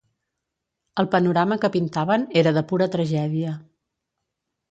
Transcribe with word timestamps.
El 1.01 1.07
panorama 1.15 1.57
que 1.65 1.69
pintaven 1.75 2.25
era 2.41 2.55
de 2.59 2.65
pura 2.73 2.87
tragèdia. 2.95 3.53